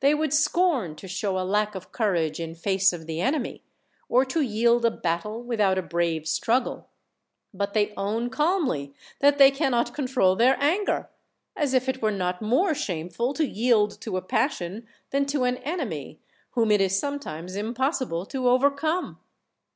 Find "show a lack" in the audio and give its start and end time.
1.06-1.76